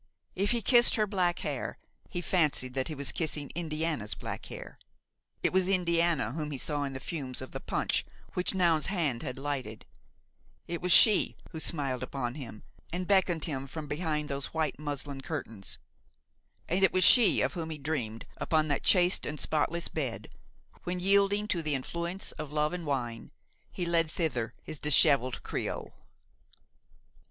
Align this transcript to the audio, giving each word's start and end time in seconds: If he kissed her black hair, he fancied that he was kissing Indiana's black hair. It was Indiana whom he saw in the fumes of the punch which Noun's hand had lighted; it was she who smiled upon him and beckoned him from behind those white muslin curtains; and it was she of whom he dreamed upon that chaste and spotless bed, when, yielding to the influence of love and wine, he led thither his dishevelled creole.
If 0.35 0.49
he 0.49 0.63
kissed 0.63 0.95
her 0.95 1.05
black 1.05 1.37
hair, 1.45 1.77
he 2.09 2.21
fancied 2.21 2.73
that 2.73 2.87
he 2.87 2.95
was 2.95 3.11
kissing 3.11 3.51
Indiana's 3.53 4.15
black 4.15 4.43
hair. 4.47 4.79
It 5.43 5.53
was 5.53 5.69
Indiana 5.69 6.31
whom 6.31 6.49
he 6.49 6.57
saw 6.57 6.83
in 6.85 6.93
the 6.93 6.99
fumes 6.99 7.39
of 7.39 7.51
the 7.51 7.59
punch 7.59 8.03
which 8.33 8.55
Noun's 8.55 8.87
hand 8.87 9.21
had 9.21 9.37
lighted; 9.37 9.85
it 10.67 10.81
was 10.81 10.91
she 10.91 11.37
who 11.51 11.59
smiled 11.59 12.01
upon 12.01 12.33
him 12.33 12.63
and 12.91 13.05
beckoned 13.05 13.45
him 13.45 13.67
from 13.67 13.85
behind 13.85 14.27
those 14.27 14.47
white 14.55 14.79
muslin 14.79 15.21
curtains; 15.21 15.77
and 16.67 16.83
it 16.83 16.91
was 16.93 17.03
she 17.03 17.41
of 17.41 17.53
whom 17.53 17.69
he 17.69 17.77
dreamed 17.77 18.25
upon 18.37 18.69
that 18.69 18.81
chaste 18.83 19.27
and 19.27 19.39
spotless 19.39 19.87
bed, 19.87 20.29
when, 20.83 20.99
yielding 20.99 21.47
to 21.49 21.61
the 21.61 21.75
influence 21.75 22.31
of 22.39 22.51
love 22.51 22.73
and 22.73 22.87
wine, 22.87 23.29
he 23.71 23.85
led 23.85 24.09
thither 24.09 24.55
his 24.63 24.79
dishevelled 24.79 25.43
creole. 25.43 25.93